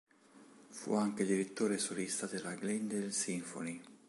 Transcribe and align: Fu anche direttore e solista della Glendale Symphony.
Fu 0.69 0.95
anche 0.95 1.23
direttore 1.23 1.75
e 1.75 1.77
solista 1.77 2.25
della 2.25 2.55
Glendale 2.55 3.11
Symphony. 3.11 3.79